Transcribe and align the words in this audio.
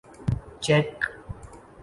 check 0.63 0.87